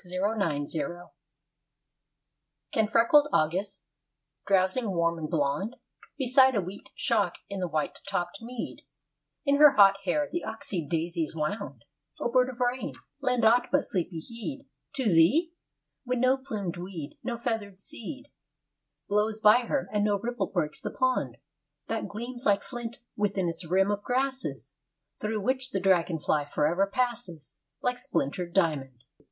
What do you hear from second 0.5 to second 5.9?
CROW I Can freckled August, drowsing warm and blond